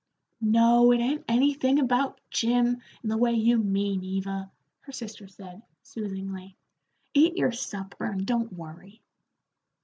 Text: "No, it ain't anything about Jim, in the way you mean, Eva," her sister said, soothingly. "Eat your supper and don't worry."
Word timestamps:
"No, 0.41 0.91
it 0.91 0.97
ain't 0.97 1.23
anything 1.27 1.77
about 1.77 2.19
Jim, 2.31 2.81
in 3.03 3.09
the 3.09 3.17
way 3.19 3.33
you 3.33 3.59
mean, 3.59 4.03
Eva," 4.03 4.49
her 4.79 4.91
sister 4.91 5.27
said, 5.27 5.61
soothingly. 5.83 6.57
"Eat 7.13 7.37
your 7.37 7.51
supper 7.51 8.05
and 8.05 8.25
don't 8.25 8.51
worry." 8.51 9.03